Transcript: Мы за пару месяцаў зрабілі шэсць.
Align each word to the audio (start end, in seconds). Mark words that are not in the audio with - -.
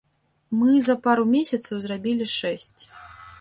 Мы 0.61 0.71
за 0.87 0.95
пару 1.07 1.25
месяцаў 1.35 1.75
зрабілі 1.85 2.25
шэсць. 2.37 2.81